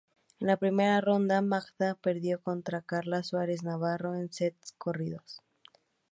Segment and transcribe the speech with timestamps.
[0.39, 5.43] En la primera ronda, Magda perdió contra Carla Suárez Navarro en sets corridos.